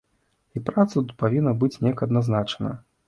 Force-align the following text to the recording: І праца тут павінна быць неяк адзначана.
І 0.59 0.61
праца 0.69 0.89
тут 0.99 1.13
павінна 1.21 1.53
быць 1.65 1.73
неяк 1.85 2.05
адзначана. 2.09 2.77